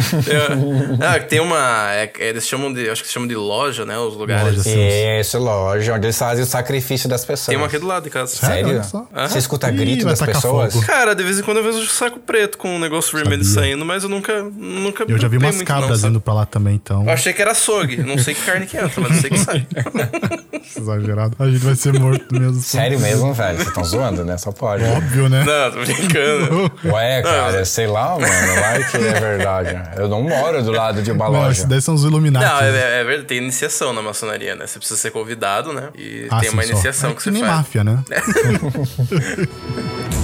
[1.00, 1.92] É, tem uma.
[1.94, 2.88] é, eles chamam de.
[2.88, 3.98] Acho que chamam de loja, né?
[3.98, 4.56] Os lugares.
[4.56, 5.20] Loja.
[5.20, 7.48] Isso, loja, onde eles fazem o sacrifício das pessoas.
[7.48, 8.34] Tem uma aqui do lado de casa.
[8.34, 8.82] Sério?
[8.82, 9.08] Sério?
[9.28, 10.72] Você escuta Ih, grito das pessoas?
[10.72, 10.86] fogo.
[10.86, 13.70] Cara, de vez em quando eu vejo saco preto com um negócio vermelho Sabia.
[13.70, 14.42] saindo, mas eu nunca.
[14.42, 17.04] nunca Eu já vi umas cabras não, indo pra lá também, então.
[17.04, 17.98] Eu achei que era açougue.
[17.98, 19.66] Não sei que carne que entra, mas eu sei que sai.
[20.76, 21.36] Exagerado.
[21.38, 22.60] A gente vai ser morto mesmo.
[22.60, 23.56] Sério mesmo, velho?
[23.56, 24.36] Vocês estão zoando, né?
[24.36, 24.84] Só pode.
[24.84, 25.44] Óbvio, né?
[25.44, 26.72] Não, tô brincando.
[26.84, 28.60] Ué, cara, sei lá, mano.
[28.60, 29.82] Vai que é verdade.
[29.96, 31.52] Eu não moro do lado de uma Não, loja.
[31.52, 32.44] esses daí são os Illuminati.
[32.44, 34.66] Não, é, é verdade, tem iniciação na maçonaria, né?
[34.66, 35.88] Você precisa ser convidado, né?
[35.96, 36.70] E Ah, tem sim, uma só.
[36.72, 37.56] iniciação É que você nem faz.
[37.56, 38.02] máfia, né?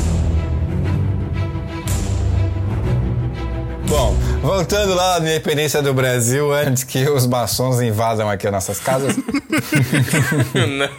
[3.89, 8.81] Bom, voltando lá na independência do Brasil, antes que os maçons invadam aqui as nossas
[8.81, 9.17] casas.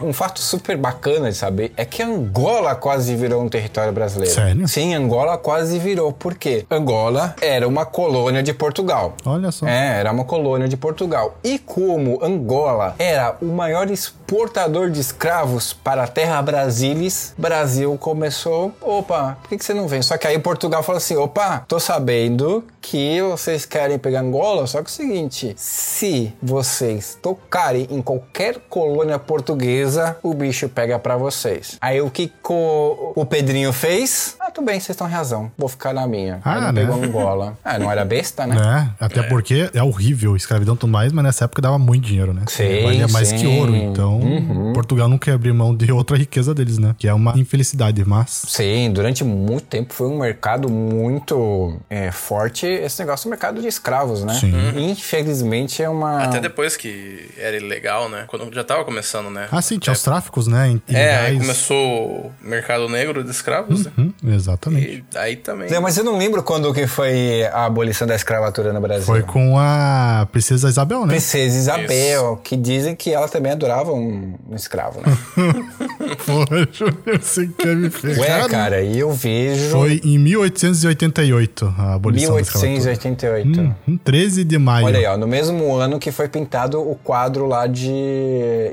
[0.02, 4.34] Um fato super bacana de saber é que Angola quase virou um território brasileiro.
[4.34, 4.68] Sério?
[4.68, 6.12] Sim, Angola quase virou.
[6.12, 6.66] Por quê?
[6.70, 9.16] Angola era uma colônia de Portugal.
[9.26, 9.68] Olha só.
[9.68, 11.38] É, era uma colônia de Portugal.
[11.44, 18.74] E como Angola era o maior exportador de escravos para a terra Brasilis, Brasil começou,
[18.82, 20.02] opa, por que, que você não vem?
[20.02, 24.78] Só que aí Portugal falou assim, opa, tô sabendo que vocês querem pegar Angola, só
[24.82, 31.18] que é o seguinte, se vocês tocarem em qualquer colônia portuguesa, o bicho pega pra
[31.18, 31.78] vocês.
[31.82, 34.36] Aí o que co- o Pedrinho fez?
[34.40, 36.40] Ah, tudo bem, vocês estão em razão, vou ficar na minha.
[36.46, 36.82] Ah, aí não né?
[36.82, 37.58] pegou Angola.
[37.64, 38.56] Ah, não era besta, né?
[38.56, 38.90] Né?
[39.00, 42.44] Até porque é horrível, escravidão e tudo mais, mas nessa época dava muito dinheiro, né?
[42.48, 43.36] Sim, Valia mais sim.
[43.36, 43.42] Uhum.
[43.42, 43.76] que ouro.
[43.76, 46.96] Então, Portugal não quer abrir mão de outra riqueza deles, né?
[46.98, 48.44] Que é uma infelicidade, mas.
[48.48, 53.68] Sim, durante muito tempo foi um mercado muito é, forte esse negócio do mercado de
[53.68, 54.34] escravos, né?
[54.34, 54.54] Sim.
[54.90, 56.24] Infelizmente é uma.
[56.24, 58.26] Até depois que era ilegal, né?
[58.28, 59.48] Quando já tava começando, né?
[59.52, 60.80] Ah, sim, tinha os tráficos, né?
[60.88, 61.40] É, aí ilegais.
[61.40, 63.92] começou o mercado negro de escravos, né?
[63.98, 65.04] Hum, exatamente.
[65.14, 65.70] E aí também.
[65.70, 69.06] Não, mas eu não lembro quando que foi a abolição da escravatura no Brasil.
[69.06, 71.14] Foi com a princesa Isabel, né?
[71.14, 75.18] Princesa Isabel, que dizem que ela também adorava um, um escravo, né?
[76.26, 76.86] Poxa,
[77.20, 78.44] você quer me ferrar.
[78.44, 79.72] Ué, cara, e eu vejo.
[79.72, 82.57] Foi em 1888 a abolição da escravatura.
[82.62, 83.76] 1888.
[83.88, 84.86] Hum, 13 de maio.
[84.86, 87.92] Olha aí, ó, no mesmo ano que foi pintado o quadro lá de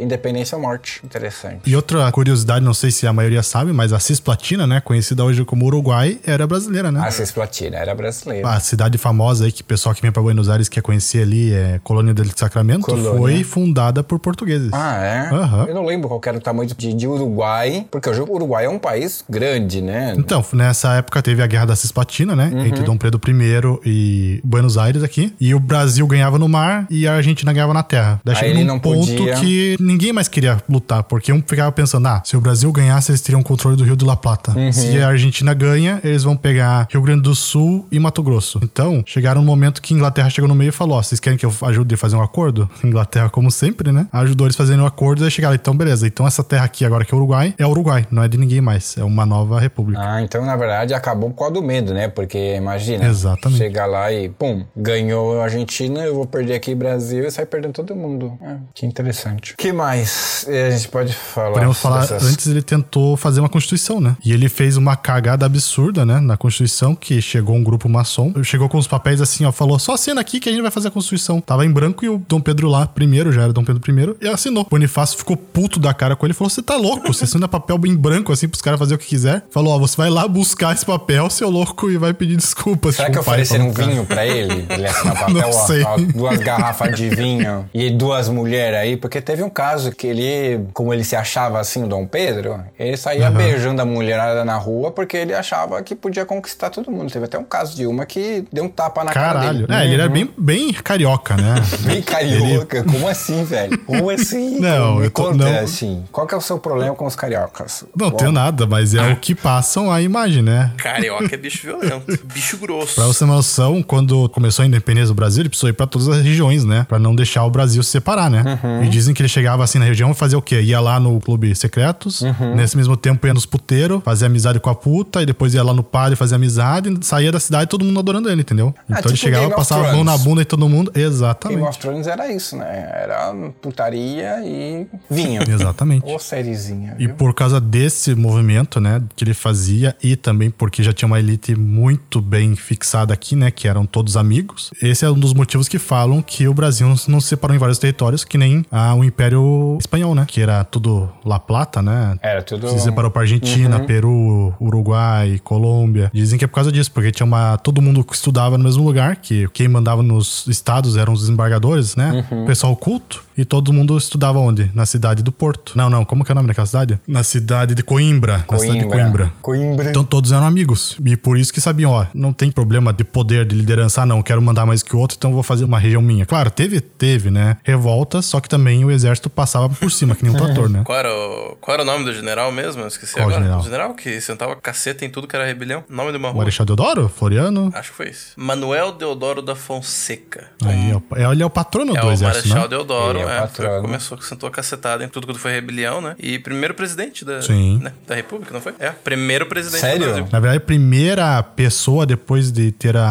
[0.01, 1.01] Independência ou Morte.
[1.05, 1.61] Interessante.
[1.67, 5.45] E outra curiosidade, não sei se a maioria sabe, mas a Cisplatina, né, conhecida hoje
[5.45, 7.01] como Uruguai, era brasileira, né?
[7.05, 8.49] A Cisplatina era brasileira.
[8.49, 11.53] A cidade famosa aí que o pessoal que vem pra Buenos Aires quer conhecer ali
[11.53, 13.19] é Colônia del Sacramento, Colônia.
[13.19, 14.71] foi fundada por portugueses.
[14.73, 15.35] Ah, é?
[15.35, 15.67] Aham.
[15.69, 18.79] Eu não lembro qual era o tamanho de, de Uruguai, porque o Uruguai é um
[18.79, 20.15] país grande, né?
[20.17, 22.51] Então, nessa época teve a Guerra da Cisplatina, né?
[22.53, 22.67] Uhum.
[22.67, 25.33] Entre Dom Pedro I e Buenos Aires aqui.
[25.41, 28.21] E o Brasil ganhava no mar e a Argentina ganhava na terra.
[28.25, 31.71] Daí Aí chegou num não ponto podia- que ninguém mais queria lutar, porque um ficava
[31.73, 34.53] pensando, ah, se o Brasil ganhasse, eles teriam controle do Rio de la Plata.
[34.57, 34.73] Uhum.
[34.73, 38.61] Se a Argentina ganha, eles vão pegar Rio Grande do Sul e Mato Grosso.
[38.63, 41.39] Então, chegaram no momento que a Inglaterra chegou no meio e falou, ó, vocês querem
[41.39, 42.69] que eu ajude a fazer um acordo?
[42.83, 44.07] Inglaterra, como sempre, né?
[44.13, 47.05] Ajudou eles fazendo um acordo e aí chegaram, então beleza, então essa terra aqui agora
[47.05, 50.01] que é Uruguai, é Uruguai, não é de ninguém mais, é uma nova república.
[50.03, 52.09] Ah, então na verdade acabou por causa do medo, né?
[52.09, 53.59] Porque imagina, Exatamente.
[53.65, 57.73] Chegar lá e, pum, ganhou a Argentina, eu vou perder aqui Brasil e sai perdendo
[57.73, 58.37] todo mundo.
[58.43, 59.55] Ah, que interessante.
[59.57, 61.53] que mais eh, a gente pode falar?
[61.53, 64.17] Podemos falar, dessas- antes ele tentou fazer uma constituição, né?
[64.25, 66.21] E ele fez uma cagada absurda, né?
[66.21, 69.95] Na constituição, que chegou um grupo maçom, chegou com os papéis assim, ó, falou, só
[69.95, 71.41] assina aqui que a gente vai fazer a constituição.
[71.41, 73.81] Tava em branco e o Dom Pedro lá, primeiro, já era Dom Pedro
[74.21, 74.67] I, e assinou.
[74.71, 77.13] Bonifácio ficou puto da cara com ele e falou, você tá louco?
[77.13, 79.45] Você assina papel em branco, assim, pros caras fazer o que quiser.
[79.51, 82.97] Falou, ó, você vai lá buscar esse papel, seu louco, e vai pedir desculpas.
[82.97, 83.89] Será Tipo, que o pai ofereceram um cara.
[83.89, 84.67] vinho pra ele?
[84.69, 85.83] Ele assinar papel, Não ó, sei.
[85.85, 88.97] ó, duas garrafas de vinho e duas mulheres aí?
[88.97, 92.97] Porque teve um caso que ele, como ele se achava assim, o Dom Pedro, ele
[92.97, 97.13] saía beijando a mulherada na rua porque ele achava que podia conquistar todo mundo.
[97.13, 99.67] Teve até um caso de uma que deu um tapa na cara Caralho.
[99.67, 99.81] dele.
[99.81, 101.55] É, ele era bem, bem carioca, né?
[101.85, 102.83] Bem carioca.
[102.85, 103.77] Como assim, velho?
[103.81, 104.59] Como assim?
[104.65, 105.59] Não, Me eu tô- conta, não.
[105.61, 106.05] assim.
[106.11, 107.85] Qual que é o seu problema com os cariocas.
[107.97, 110.73] Não Bom, tenho nada, mas é o que passam a imagem, né?
[110.77, 112.19] Carioca é bicho violento.
[112.25, 112.95] bicho grosso.
[112.95, 116.09] Pra você uma noção, quando começou a independência do Brasil, ele precisou ir pra todas
[116.09, 116.87] as regiões, né?
[116.89, 118.59] Pra não deixar o Brasil se separar, né?
[118.63, 118.85] Uhum.
[118.85, 120.61] E dizem que ele chegava assim na região e fazia o quê?
[120.63, 122.55] Ia lá no clube secretos, Uhum.
[122.57, 125.75] nesse mesmo tempo ia nos puteiros, fazia amizade com a puta, e depois ia lá
[125.75, 128.75] no padre fazer amizade, saía da cidade todo mundo adorando ele, entendeu?
[128.79, 130.91] Ah, Então ele tipo chegava, Game passava a mão na bunda e todo mundo.
[130.95, 131.63] Game Exatamente.
[131.69, 132.65] of Thrones era isso, né?
[132.95, 135.43] Era putaria e vinho.
[135.51, 136.05] Exatamente.
[136.07, 140.93] Ou sériezinha, E por causa desse movimento, né, que ele fazia, e também porque já
[140.93, 145.19] tinha uma elite muito bem fixada aqui, né, que eram todos amigos, esse é um
[145.19, 148.65] dos motivos que falam que o Brasil não se- separou em vários territórios, que nem
[148.71, 152.69] ah, o Império Espanhol, né, que era tudo La Plata, né, Era tudo...
[152.69, 156.11] se separou pra Argentina, Peru, Uruguai, Colômbia.
[156.13, 157.57] Dizem que é por causa disso, porque tinha uma.
[157.59, 161.97] Todo mundo que estudava no mesmo lugar, que quem mandava nos estados eram os desembargadores,
[161.97, 162.25] né?
[162.31, 162.45] Uhum.
[162.45, 163.23] O pessoal culto.
[163.37, 164.71] E todo mundo estudava onde?
[164.75, 165.73] Na cidade do Porto.
[165.75, 167.01] Não, não, como que é o nome daquela cidade?
[167.07, 168.45] Na cidade de Coimbra.
[168.49, 169.33] Na cidade de Coimbra.
[169.43, 169.91] Coimbra.
[169.91, 170.97] Então todos eram amigos.
[171.05, 174.23] E por isso que sabiam, ó, não tem problema de poder, de liderança, ah, não,
[174.23, 176.25] quero mandar mais que o outro, então vou fazer uma região minha.
[176.27, 177.57] Claro, teve, teve, né?
[177.65, 180.83] Revoltas, só que também o exército passava por cima, que nem um trator, né?
[180.85, 182.83] Qual era, o, qual era o nome do general mesmo?
[182.83, 183.41] Eu esqueci Qual agora.
[183.43, 183.61] general?
[183.61, 185.85] O general que sentava caceta em tudo que era rebelião.
[185.89, 186.39] Nome de uma O rua.
[186.43, 187.09] Marechal Deodoro?
[187.09, 187.71] Floriano?
[187.75, 188.33] Acho que foi isso.
[188.37, 190.49] Manuel Deodoro da Fonseca.
[190.65, 192.69] Aí, é o- é, ele é o patrono É do o exército, Marechal né?
[192.69, 196.01] Deodoro, Ele é o é, foi, começou, sentou a cacetada em tudo quando foi rebelião,
[196.01, 196.15] né?
[196.19, 197.79] E primeiro presidente da, Sim.
[197.83, 198.75] né, da República, não foi?
[198.79, 199.99] É, primeiro presidente Sério?
[200.01, 200.29] do Brasil.
[200.33, 203.07] Na verdade, a primeira pessoa depois de ter a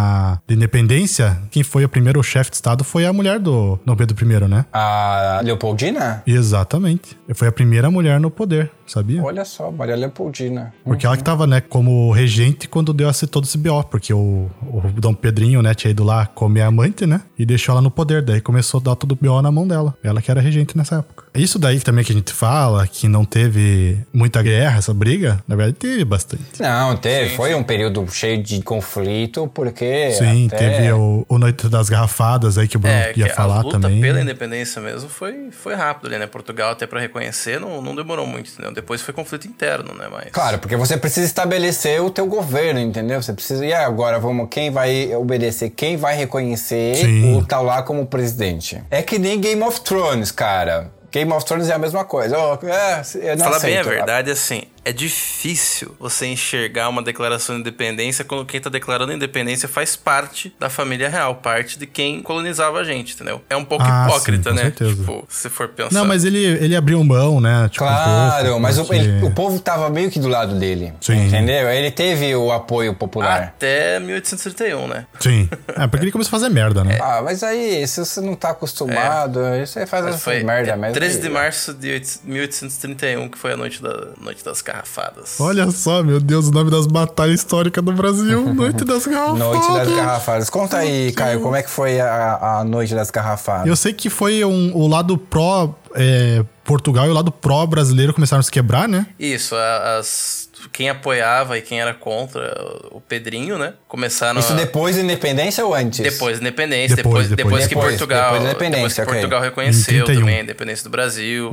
[0.47, 4.15] de independência, quem foi o primeiro chefe de Estado foi a mulher do Dom Pedro
[4.19, 4.65] I, né?
[4.71, 6.23] A Leopoldina?
[6.25, 7.17] Exatamente.
[7.33, 9.23] Foi a primeira mulher no poder, sabia?
[9.23, 10.73] Olha só, Maria Leopoldina.
[10.83, 14.49] Porque ela que tava, né, como regente quando deu esse, todo esse BO, porque o,
[14.61, 17.91] o Dom Pedrinho, né, tinha ido lá comer a amante, né, e deixou ela no
[17.91, 19.95] poder, daí começou a dar todo o BO na mão dela.
[20.03, 21.22] Ela que era regente nessa época.
[21.35, 25.55] Isso daí também que a gente fala, que não teve muita guerra, essa briga, na
[25.55, 26.43] verdade teve bastante.
[26.61, 27.35] Não, teve.
[27.35, 30.11] foi um período cheio de conflito, porque.
[30.11, 33.27] Sim, até- teve o, o Noite das Garrafadas aí que o Bruno É, que ia
[33.27, 33.99] a falar luta também.
[34.01, 36.27] pela independência mesmo foi, foi rápido ali, né?
[36.27, 38.71] Portugal, até pra reconhecer, não, não demorou muito, entendeu?
[38.73, 40.07] Depois foi conflito interno, né?
[40.11, 40.25] Mas...
[40.31, 43.21] Claro, porque você precisa estabelecer o teu governo, entendeu?
[43.21, 43.65] Você precisa.
[43.65, 45.69] E agora, vamos, quem vai obedecer?
[45.71, 47.35] Quem vai reconhecer Sim.
[47.37, 48.81] o tal lá como presidente?
[48.91, 50.91] É que nem Game of Thrones, cara.
[51.13, 52.35] Game of Thrones é a mesma coisa.
[52.37, 53.95] Oh, é, eu não Falar bem a aceito.
[53.95, 59.15] verdade, assim, é difícil você enxergar uma declaração de independência quando quem tá declarando a
[59.15, 63.41] independência faz parte da família real, parte de quem colonizava a gente, entendeu?
[63.49, 64.61] É um pouco Ah, hipócrita, sim, com né?
[64.63, 64.95] certeza.
[64.95, 65.93] Tipo, se for pensar.
[65.97, 67.69] Não, mas ele, ele abriu mão, né?
[67.71, 70.57] Tipo, um Claro, pouco, mas o, porque- ele- o povo tava meio que do lado
[70.59, 70.93] dele.
[71.01, 71.27] Sim.
[71.27, 71.69] Entendeu?
[71.69, 73.41] Ele teve o apoio popular.
[73.43, 75.05] Até 1831, né?
[75.19, 75.49] Sim.
[75.75, 76.99] É, porque ele começou a fazer merda, né?
[77.01, 80.71] Ah, mas aí, se você não tá acostumado, isso aí faz Mas essa foi merda
[80.71, 80.93] é mesmo.
[80.93, 85.39] 13 de março de 8 1831, que foi a noite, da, noite das garrafadas.
[85.39, 88.41] Olha só, meu Deus, o nome das batalhas históricas do Brasil.
[88.53, 89.39] Noite das Garrafadas.
[89.39, 90.49] Noite das Garrafadas.
[90.49, 93.67] Conta aí, Caio, como é que foi a, a Noite das Garrafadas?
[93.67, 98.13] Eu sei que foi um, o lado pró é, Portugal e o lado pró brasileiro
[98.13, 99.05] começaram a se quebrar, né?
[99.19, 102.53] Isso, as, quem apoiava e quem era contra
[102.91, 103.73] o Pedrinho, né?
[103.87, 105.99] Começaram Isso a- depois da independência ou antes?
[105.99, 107.67] Depois da independência, Depois, depois, depois, depois.
[107.67, 109.21] que Portugal, depois da depois independência, que ok.
[109.21, 110.21] Portugal reconheceu Em 31.
[110.21, 111.51] também a independência do Brasil,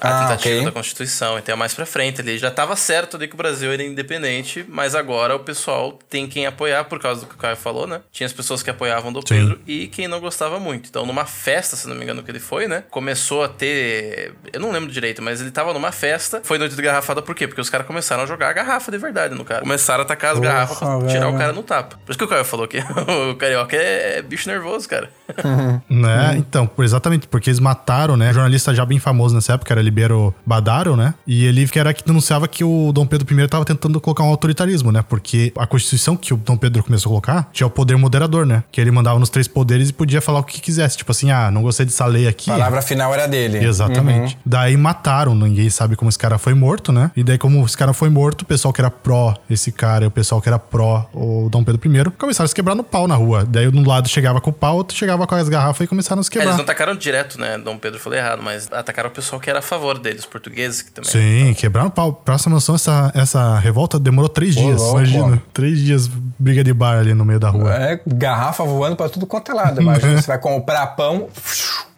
[0.00, 0.64] a Ah, tentativa ok.
[0.64, 3.82] da Constituição, então mais pra frente ali já tava certo ali que o Brasil era
[3.82, 7.86] independente, mas agora o pessoal tem quem apoiar por causa do que o Caio falou,
[7.86, 8.00] né?
[8.12, 9.26] Tinha as pessoas que apoiavam do Sim.
[9.34, 10.88] Pedro e quem não gostava muito.
[10.88, 12.84] Então numa festa, se não me engano que ele foi, né?
[12.90, 16.82] Começou a ter, eu não lembro direito, mas ele tava numa festa, foi noite de
[16.82, 17.46] garrafada por quê?
[17.46, 19.60] Porque os caras começaram a jogar a garrafa de verdade no cara.
[19.60, 21.38] Começaram a atacar as Porra, garrafas pra tirar o velho.
[21.38, 21.96] cara no tapa.
[22.04, 22.78] Por isso que o Caio falou que
[23.30, 25.08] o carioca é bicho nervoso, cara.
[25.88, 26.34] Né?
[26.38, 28.30] Então, por- exatamente, porque eles mataram, né?
[28.30, 31.14] Um jornalista já bem famoso nessa época era Libero Badaro, né?
[31.26, 34.28] E ele que era que denunciava que o Dom Pedro I estava tentando colocar um
[34.28, 35.02] autoritarismo, né?
[35.08, 38.62] Porque a Constituição que o Dom Pedro começou a colocar tinha o poder moderador, né?
[38.70, 40.96] Que ele mandava nos três poderes e podia falar o que quisesse.
[40.96, 42.50] Tipo assim, ah, não gostei dessa lei aqui.
[42.50, 43.64] A palavra final era dele.
[43.64, 44.38] Exatamente.
[44.44, 47.10] Daí mataram, ninguém sabe como esse cara foi morto, né?
[47.16, 50.06] E daí, como esse cara foi morto, o pessoal que era pró esse cara e
[50.06, 53.06] o pessoal que era pró o Dom Pedro I começaram a se quebrar no pau
[53.06, 53.44] na rua.
[53.46, 56.22] Daí um lado chegava com o pau, outro chegava com as garrafas e começaram a
[56.24, 56.56] se É, eles quebrar.
[56.56, 57.58] não atacaram direto, né?
[57.58, 60.82] Dom Pedro falou errado, mas atacaram o pessoal que era a favor deles, os portugueses
[60.82, 61.10] que também.
[61.10, 62.22] Sim, quebraram o pau.
[62.26, 64.80] Essa noção, essa, essa revolta demorou três dias.
[64.80, 64.98] louco.
[64.98, 65.42] imagina.
[65.52, 66.08] Três dias
[66.38, 67.74] briga de bar ali no meio da rua.
[67.74, 69.80] É, garrafa voando pra tudo quanto é lado.
[69.80, 71.28] Imagina, você vai comprar pão,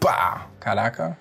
[0.00, 0.46] pá.
[0.60, 1.16] Caraca,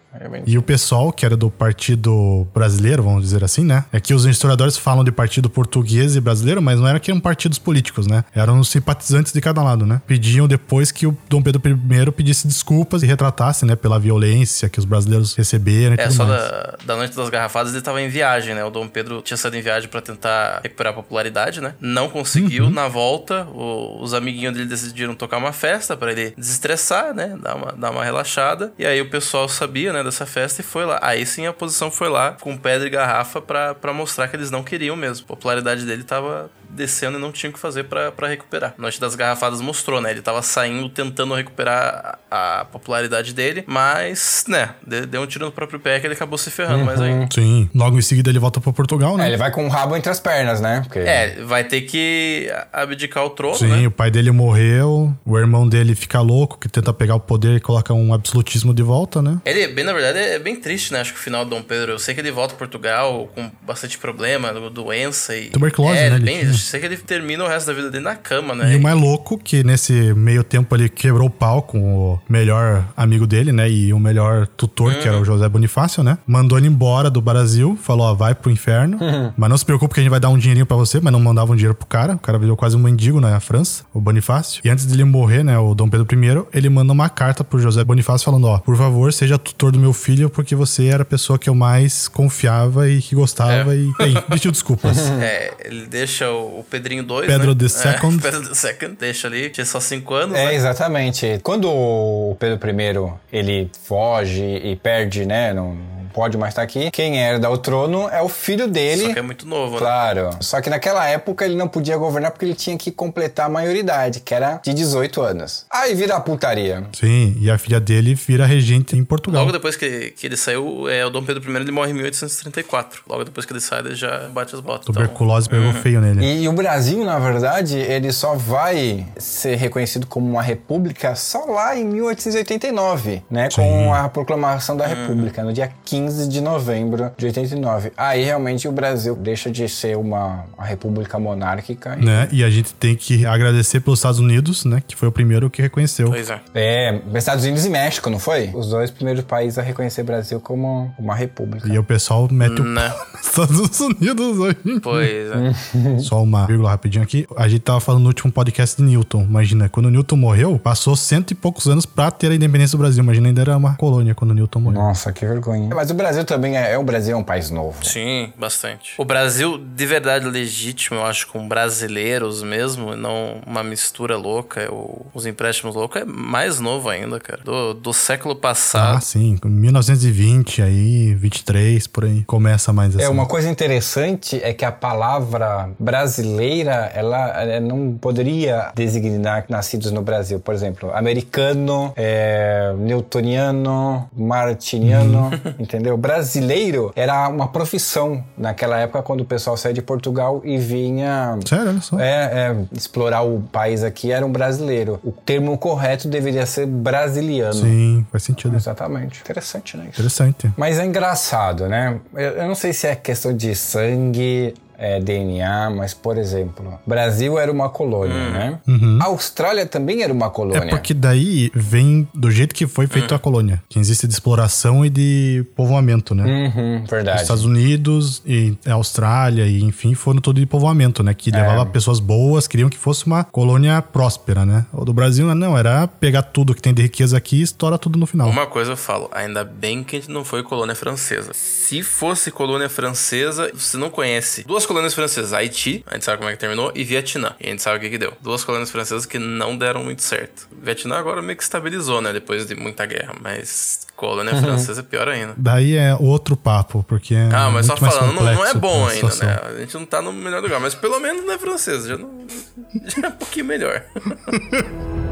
[0.45, 3.85] E o pessoal, que era do Partido Brasileiro, vamos dizer assim, né?
[3.91, 7.19] É que os historiadores falam de partido português e brasileiro, mas não era que eram
[7.19, 8.23] partidos políticos, né?
[8.33, 10.01] Eram os simpatizantes de cada lado, né?
[10.07, 13.75] Pediam depois que o Dom Pedro I pedisse desculpas e retratasse, né?
[13.75, 16.41] Pela violência que os brasileiros receberam e É, tudo só mais.
[16.41, 18.63] da, da noite das garrafadas ele tava em viagem, né?
[18.63, 21.73] O Dom Pedro tinha saído em viagem pra tentar recuperar a popularidade, né?
[21.79, 22.69] Não conseguiu.
[22.69, 27.37] Na volta, o- os amiguinhos dele decidiram tocar uma festa pra ele desestressar, né?
[27.41, 28.73] Dar uma, dar uma relaxada.
[28.77, 30.03] E aí o pessoal sabia, né?
[30.05, 30.99] Dessa festa e foi lá.
[31.01, 34.63] Aí sim a oposição foi lá com pedra e garrafa pra mostrar que eles não
[34.63, 35.25] queriam mesmo.
[35.25, 38.73] A popularidade dele tava descendo e não tinha o que fazer pra pra recuperar.
[38.77, 40.11] Noite das Garrafadas mostrou, né?
[40.11, 45.51] Ele tava saindo tentando recuperar a, popularidade dele, mas, né, de- deu um tiro no
[45.51, 47.27] próprio pé que ele acabou se ferrando mais ainda.
[47.33, 47.69] Sim.
[47.73, 49.27] Logo em seguida ele volta pra Portugal, É, né?
[49.27, 50.81] ele vai com o rabo entre as pernas, né?
[50.83, 53.87] Porque É, vai ter que abdicar o trono, Sim, né?
[53.87, 57.59] o pai dele morreu, o irmão dele fica louco, que tenta pegar o poder e
[57.59, 59.39] coloca um absolutismo de volta, né?
[59.45, 61.01] Ele, bem, na verdade, é bem triste, né?
[61.01, 61.93] Acho que o final do Dom Pedro.
[61.93, 65.49] Eu sei que ele volta a Portugal com bastante problema, doença e.
[65.49, 68.55] Tuberculose, é, né, Bem, sei que ele termina o resto da vida dele na cama,
[68.55, 68.73] né?
[68.73, 72.85] E o mais louco que nesse meio tempo ele quebrou o pau com o melhor
[72.95, 73.69] amigo dele, né?
[73.69, 76.17] E o melhor tutor, que era o José Bonifácio, né?
[76.27, 78.99] Mandou ele embora do Brasil, falou, ó, vai pro inferno.
[79.37, 81.19] Mas não se preocupe que a gente vai dar um dinheirinho pra você, mas não
[81.19, 82.15] mandava um dinheiro pro cara.
[82.15, 84.61] O cara virou quase um mendigo na França, o Bonifácio.
[84.63, 87.83] E antes dele morrer, né, o Dom Pedro I, ele manda uma carta pro José
[87.83, 91.37] Bonifácio falando, ó, por favor, seja tutor do meu filho, porque você era a pessoa
[91.37, 93.75] que eu mais confiava e que gostava.
[93.75, 95.09] E aí, pediu desculpas.
[95.21, 97.27] É, ele deixa o, o Pedrinho 2.
[97.27, 97.55] Pedro né?
[97.59, 98.17] the Second.
[98.17, 100.37] É, Pedro the Second, deixa ali, tinha só 5 anos.
[100.37, 100.55] É, né?
[100.55, 101.39] exatamente.
[101.43, 105.53] Quando o Pedro I ele foge e perde, né?
[105.53, 106.89] Não pode mais estar aqui.
[106.91, 109.07] Quem herda o trono é o filho dele.
[109.07, 109.79] Só que é muito novo, né?
[109.79, 110.29] Claro.
[110.39, 114.21] Só que naquela época ele não podia governar porque ele tinha que completar a maioridade,
[114.21, 115.65] que era de 18 anos.
[115.69, 116.87] Aí vira a putaria.
[116.93, 119.41] Sim, e a filha dele vira regente em Portugal.
[119.41, 123.03] Logo depois que, que ele saiu, é, o Dom Pedro I ele morre em 1834.
[123.09, 124.83] Logo depois que ele sai, ele já bate as botas.
[124.83, 126.23] Então, Tuberculose pegou feio nele.
[126.23, 131.43] E, e o Brasil, na verdade, ele só vai ser reconhecido como uma república só
[131.43, 133.49] lá em 1889, né?
[133.53, 137.91] Com a proclamação da república, no dia 15 de novembro de 89.
[137.97, 141.97] Aí realmente o Brasil deixa de ser uma, uma república monárquica.
[141.99, 142.27] e- Né?
[142.31, 144.81] E a gente tem que agradecer pelos Estados Unidos, né?
[144.87, 146.09] Que foi o primeiro que reconheceu.
[146.09, 146.39] Pois é.
[146.53, 148.51] É, Estados Unidos e México, não foi?
[148.53, 151.67] Os dois primeiros países a reconhecer o Brasil como uma república.
[151.67, 152.93] E aí o pessoal mete o Né?
[153.21, 154.57] Estados Unidos hoje.
[154.81, 155.99] Pois é.
[155.99, 157.25] Só uma vírgula rapidinho aqui.
[157.35, 159.23] A gente tava falando no último podcast de Newton.
[159.23, 162.81] Imagina, quando o Newton morreu, passou cento e poucos anos pra ter a independência do
[162.81, 163.03] Brasil.
[163.03, 164.79] Imagina, ainda era uma colônia quando o Newton morreu.
[164.81, 165.69] Nossa, que vergonha.
[165.73, 167.83] Mas o Brasil também é, é o Brasil é um país novo.
[167.85, 168.93] Sim, bastante.
[168.97, 175.05] O Brasil, de verdade legítimo, eu acho, com brasileiros mesmo, não uma mistura louca, o-
[175.13, 177.39] os empréstimos loucos, é mais novo ainda, cara.
[177.43, 179.01] Do, do século Ah, passado.
[179.01, 179.37] sim.
[179.45, 182.23] 1920, aí, 23, por aí.
[182.25, 183.05] Começa mais assim.
[183.05, 189.91] É, uma coisa interessante é que a palavra brasileira, ela, eh, não poderia designar nascidos
[189.91, 190.39] no Brasil.
[190.39, 195.29] Por exemplo, americano, é, newtoniano, martiniano,
[195.59, 195.84] entendeu?
[195.97, 201.37] Brasileiro era uma profissão naquela época quando o pessoal saía de Portugal e vinha...
[201.45, 201.99] Sério, olha só.
[201.99, 204.99] É, é, explorar o país aqui era um brasileiro.
[205.03, 207.53] O termo correto deveria ser brasiliano.
[207.53, 208.55] Sim, faz sentido.
[208.55, 209.21] Exatamente.
[209.21, 209.83] Interessante, né?
[209.91, 210.01] Isso.
[210.01, 210.51] Interessante.
[210.57, 211.99] Mas é engraçado, né?
[212.13, 217.37] Eu, eu não sei se é questão de sangue, é, DNA, mas, por exemplo, Brasil
[217.37, 218.59] era uma colônia, né?
[219.01, 220.61] A Austrália também era uma colônia.
[220.61, 220.67] Uhum.
[220.67, 223.61] É porque daí vem do jeito que foi feita a colônia.
[223.69, 226.23] Que existe de exploração e de povoamento, né?
[226.25, 227.21] Uhum, Os verdade.
[227.21, 231.13] Estados Unidos e a Austrália e enfim foram tudo de povoamento, né?
[231.13, 234.65] Que levava pessoas boas, queriam que fosse uma colônia próspera, né?
[234.73, 237.97] O do Brasil não, era pegar tudo que tem de riqueza aqui e estoura tudo
[237.97, 238.29] no final.
[238.29, 241.31] Uma coisa eu falo, ainda bem que a gente não foi colônia francesa.
[241.33, 246.29] Se fosse colônia francesa, você não conhece duas colônias francesas, Haiti, a gente sabe como
[246.29, 247.33] é que terminou, e Vietnã.
[247.39, 248.13] E a gente sabe o que que deu.
[248.21, 250.47] Duas colônias francesas que não deram muito certo.
[250.61, 254.41] Vietnã agora meio que estabilizou, né, depois de muita guerra, mas colônia Uhum.
[254.41, 255.33] francesa é pior ainda.
[255.37, 259.07] Daí é outro papo, porque é Ah, mas só falando, não, não é bom ainda,
[259.15, 259.39] né?
[259.55, 262.25] A gente não tá no melhor lugar, mas pelo menos não é francesa, já, não,
[262.85, 263.83] já é um pouquinho melhor.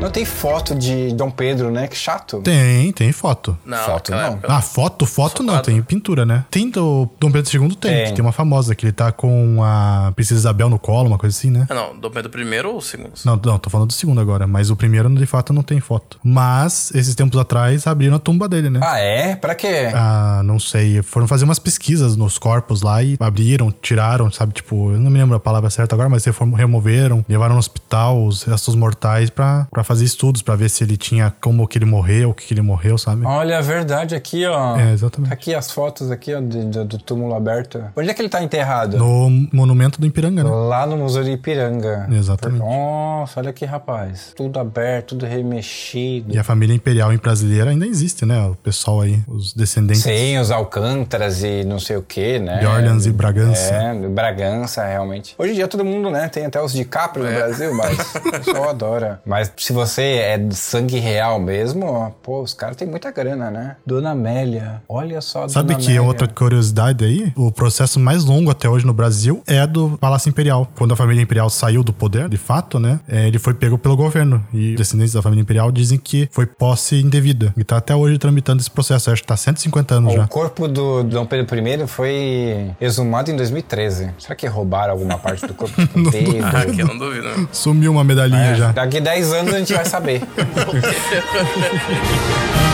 [0.00, 1.86] Não tem foto de Dom Pedro, né?
[1.86, 2.40] Que chato.
[2.40, 3.56] Tem, tem foto.
[3.66, 4.18] Não, Foto não.
[4.18, 6.46] época Ah, foto, foto não, tem pintura, né?
[6.50, 7.90] Tem do Dom Pedro II, tem.
[7.90, 8.04] Tem.
[8.06, 11.36] que Tem uma famosa, que ele tá com a Princesa Isabel no colo, uma coisa
[11.36, 11.66] assim, né?
[11.68, 13.12] Ah, não, Dom Pedro I ou o segundo?
[13.26, 16.18] Não, não, tô falando do segundo agora, mas o primeiro, de fato, não tem foto.
[16.24, 18.80] Mas, esses tempos atrás, abriram a tumba dele, né?
[18.82, 19.36] Ah, é?
[19.36, 19.90] Pra quê?
[19.94, 21.02] Ah, não sei.
[21.02, 24.54] Foram fazer umas pesquisas nos corpos lá e abriram, tiraram, sabe?
[24.54, 28.24] Tipo, eu não me lembro a palavra certa agora, mas foram, removeram, levaram no hospital
[28.24, 31.84] os restos mortais pra, pra fazer estudos pra ver se ele tinha como que ele
[31.84, 33.26] morreu, o que, que ele morreu, sabe?
[33.26, 34.76] Olha a verdade aqui, ó.
[34.78, 35.30] É, exatamente.
[35.30, 37.82] Tá aqui as fotos aqui, ó, de- do, do túmulo aberto.
[37.96, 38.96] Onde é que ele tá enterrado?
[38.96, 40.48] No monumento do Ipiranga, né?
[40.50, 42.06] Lá no Museu de Ipiranga.
[42.12, 42.60] Exatamente.
[42.60, 44.32] Nossa, olha aqui, rapaz.
[44.36, 46.32] Tudo aberto, tudo remexido.
[46.32, 48.46] E a família imperial em brasileira ainda existe, né?
[48.46, 50.02] O pessoal aí, os descendentes.
[50.04, 52.58] Sim, os Alcântaras e não sei o que, né?
[52.58, 53.74] De Orleans e Bragança.
[53.74, 55.34] É, de Bragança, realmente.
[55.36, 56.28] Hoje em dia todo mundo, né?
[56.28, 59.20] Tem até os DiCaprio no Brasil, mas o pessoal adora.
[59.26, 63.76] Mas se você é de sangue real mesmo, pô, os caras têm muita grana, né?
[63.86, 64.82] Dona Amélia.
[64.88, 66.02] Olha só, Sabe Dona que Amélia.
[66.02, 67.32] outra curiosidade aí?
[67.36, 70.68] O processo mais longo até hoje no Brasil é do Palácio Imperial.
[70.76, 73.00] Quando a família imperial saiu do poder, de fato, né?
[73.08, 74.44] é, ele foi pego pelo governo.
[74.52, 77.52] E os descendentes da família imperial dizem que foi posse indevida.
[77.56, 79.10] E tá até hoje tramitando esse processo.
[79.10, 80.26] Acho que tá 150 anos O já.
[80.26, 84.10] corpo do Dom Pedro I foi exumado em 2013.
[84.18, 85.74] Será que roubaram alguma parte do corpo?
[86.10, 86.44] Dedo?
[86.44, 87.48] Ah, aqui eu não duvido.
[87.52, 88.72] Sumiu uma medalhinha É, já.
[88.72, 90.22] Daqui 10 anos a gente vai saber.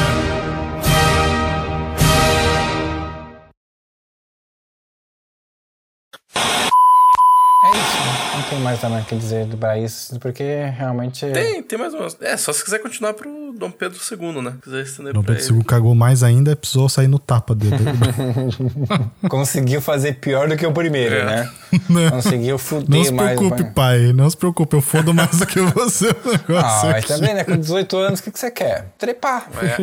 [8.56, 10.42] tem mais nada que dizer do Braís, porque
[10.76, 11.26] realmente.
[11.30, 12.16] Tem, tem mais umas.
[12.22, 14.54] É, só se quiser continuar pro Dom Pedro II, né?
[14.62, 15.58] Quiser estender Dom Pedro ele.
[15.58, 17.76] II cagou mais ainda, precisou sair no tapa dele.
[19.28, 21.24] Conseguiu fazer pior do que o primeiro, É.
[21.24, 21.50] né?
[21.88, 22.10] Não.
[22.22, 23.38] Conseguiu fuder Não se mais.
[23.38, 24.12] preocupe, o- pai.
[24.14, 26.06] Não se preocupe, eu fodo mais do que você.
[26.08, 27.08] o Ah, negócio mas aqui.
[27.08, 27.44] também, né?
[27.44, 28.86] Com 18 anos, o que, que você quer?
[28.98, 29.48] Trepar.
[29.62, 29.76] É.